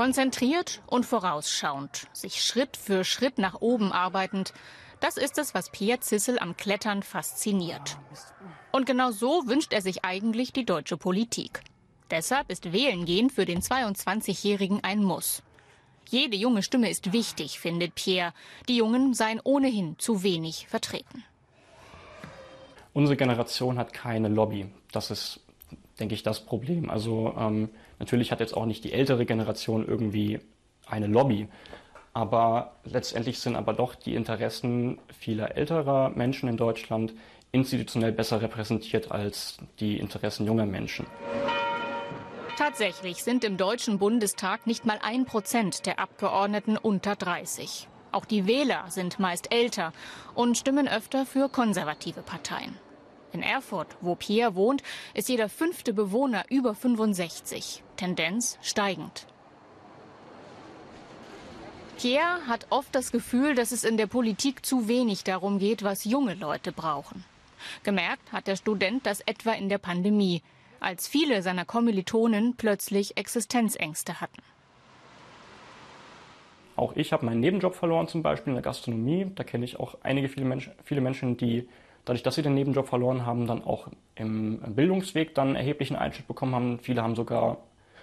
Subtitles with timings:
[0.00, 4.54] Konzentriert und vorausschauend, sich Schritt für Schritt nach oben arbeitend,
[4.98, 7.98] das ist es, was Pierre Zissel am Klettern fasziniert.
[8.72, 11.60] Und genau so wünscht er sich eigentlich die deutsche Politik.
[12.10, 15.42] Deshalb ist Wählen gehen für den 22-Jährigen ein Muss.
[16.08, 18.32] Jede junge Stimme ist wichtig, findet Pierre.
[18.70, 21.24] Die Jungen seien ohnehin zu wenig vertreten.
[22.94, 24.72] Unsere Generation hat keine Lobby.
[24.92, 25.40] Das ist,
[26.00, 26.90] denke ich, das Problem.
[26.90, 30.40] Also ähm, natürlich hat jetzt auch nicht die ältere Generation irgendwie
[30.86, 31.48] eine Lobby.
[32.12, 37.14] Aber letztendlich sind aber doch die Interessen vieler älterer Menschen in Deutschland
[37.52, 41.06] institutionell besser repräsentiert als die Interessen junger Menschen.
[42.56, 47.88] Tatsächlich sind im Deutschen Bundestag nicht mal ein Prozent der Abgeordneten unter 30.
[48.12, 49.92] Auch die Wähler sind meist älter
[50.34, 52.76] und stimmen öfter für konservative Parteien.
[53.32, 54.82] In Erfurt, wo Pierre wohnt,
[55.14, 57.82] ist jeder fünfte Bewohner über 65.
[57.96, 59.26] Tendenz steigend.
[61.96, 66.04] Pierre hat oft das Gefühl, dass es in der Politik zu wenig darum geht, was
[66.04, 67.24] junge Leute brauchen.
[67.82, 70.42] Gemerkt hat der Student das etwa in der Pandemie,
[70.80, 74.42] als viele seiner Kommilitonen plötzlich Existenzängste hatten.
[76.74, 79.30] Auch ich habe meinen Nebenjob verloren, zum Beispiel in der Gastronomie.
[79.34, 81.68] Da kenne ich auch einige viele Menschen, viele Menschen, die
[82.04, 86.54] dadurch, dass sie den Nebenjob verloren haben, dann auch im Bildungsweg dann erheblichen Einschnitt bekommen
[86.54, 86.78] haben.
[86.80, 87.58] Viele haben sogar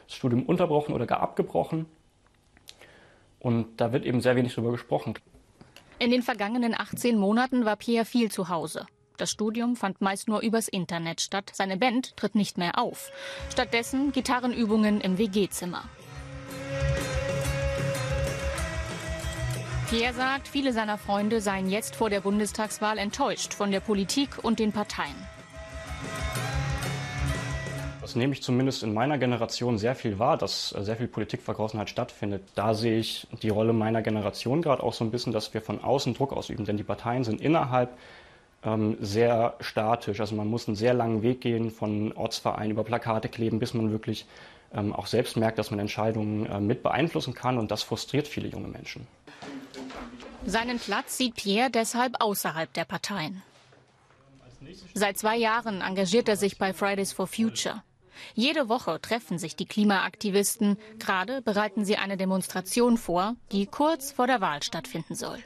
[0.08, 1.86] das Studium unterbrochen oder gar abgebrochen.
[3.40, 5.14] Und da wird eben sehr wenig darüber gesprochen.
[6.00, 8.86] In den vergangenen 18 Monaten war Pierre viel zu Hause.
[9.18, 11.52] Das Studium fand meist nur übers Internet statt.
[11.54, 13.12] Seine Band tritt nicht mehr auf.
[13.50, 15.84] Stattdessen Gitarrenübungen im WG-Zimmer.
[19.90, 24.60] Pierre sagt, viele seiner Freunde seien jetzt vor der Bundestagswahl enttäuscht von der Politik und
[24.60, 25.16] den Parteien.
[28.02, 32.44] Das nehme ich zumindest in meiner Generation sehr viel wahr, dass sehr viel Politikvergrausenheit stattfindet.
[32.54, 35.82] Da sehe ich die Rolle meiner Generation gerade auch so ein bisschen, dass wir von
[35.82, 37.98] außen Druck ausüben, denn die Parteien sind innerhalb
[38.66, 40.20] ähm, sehr statisch.
[40.20, 43.90] Also man muss einen sehr langen Weg gehen von Ortsverein über Plakate kleben, bis man
[43.90, 44.26] wirklich
[44.74, 48.50] ähm, auch selbst merkt, dass man Entscheidungen äh, mit beeinflussen kann und das frustriert viele
[48.50, 49.08] junge Menschen.
[50.50, 53.44] Seinen Platz sieht Pierre deshalb außerhalb der Parteien.
[54.94, 57.84] Seit zwei Jahren engagiert er sich bei Fridays for Future.
[58.34, 60.78] Jede Woche treffen sich die Klimaaktivisten.
[61.00, 65.44] Gerade bereiten sie eine Demonstration vor, die kurz vor der Wahl stattfinden soll.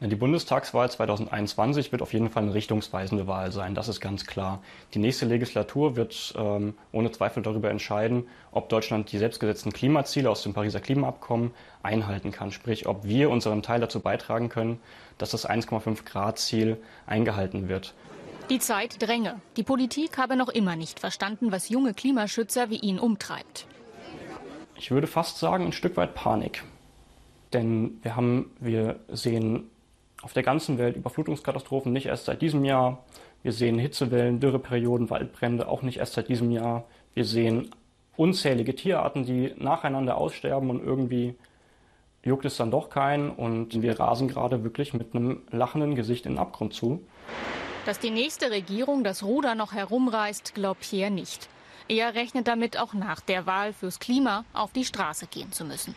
[0.00, 4.62] Die Bundestagswahl 2021 wird auf jeden Fall eine richtungsweisende Wahl sein, das ist ganz klar.
[4.94, 10.44] Die nächste Legislatur wird ähm, ohne Zweifel darüber entscheiden, ob Deutschland die selbstgesetzten Klimaziele aus
[10.44, 11.50] dem Pariser Klimaabkommen
[11.82, 14.78] einhalten kann, sprich ob wir unseren Teil dazu beitragen können,
[15.18, 16.76] dass das 1,5 Grad Ziel
[17.06, 17.92] eingehalten wird.
[18.50, 19.40] Die Zeit dränge.
[19.56, 23.66] Die Politik habe noch immer nicht verstanden, was junge Klimaschützer wie ihn umtreibt.
[24.76, 26.62] Ich würde fast sagen, ein Stück weit Panik.
[27.52, 29.68] Denn wir haben, wir sehen
[30.22, 33.04] auf der ganzen Welt Überflutungskatastrophen nicht erst seit diesem Jahr.
[33.42, 36.84] Wir sehen Hitzewellen, Dürreperioden, Waldbrände auch nicht erst seit diesem Jahr.
[37.14, 37.70] Wir sehen
[38.16, 41.36] unzählige Tierarten, die nacheinander aussterben und irgendwie
[42.24, 46.32] juckt es dann doch keinen und wir rasen gerade wirklich mit einem lachenden Gesicht in
[46.32, 47.00] den Abgrund zu.
[47.86, 51.48] Dass die nächste Regierung das Ruder noch herumreißt, glaubt Pierre nicht.
[51.88, 55.94] Er rechnet damit, auch nach der Wahl fürs Klima auf die Straße gehen zu müssen.